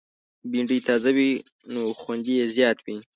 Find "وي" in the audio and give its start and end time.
1.17-1.31, 2.85-2.97